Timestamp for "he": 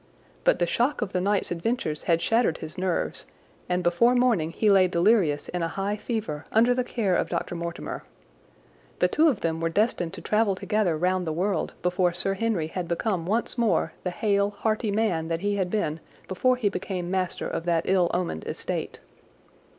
4.49-4.67, 15.41-15.57, 16.55-16.67